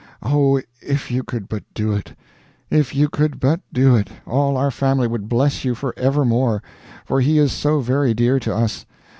"Oh, 0.23 0.59
if 0.81 1.11
you 1.11 1.21
could 1.21 1.47
but 1.47 1.63
do 1.75 1.93
it! 1.93 2.15
If 2.71 2.95
you 2.95 3.07
could 3.07 3.39
but 3.39 3.61
do 3.71 3.95
it, 3.95 4.07
all 4.25 4.57
our 4.57 4.71
family 4.71 5.07
would 5.07 5.29
bless 5.29 5.63
you 5.63 5.75
for 5.75 5.93
evermore 5.95 6.63
for 7.05 7.21
he 7.21 7.37
is 7.37 7.51
so 7.51 7.81
very 7.81 8.15
dear 8.15 8.39
to 8.39 8.55
us. 8.55 8.87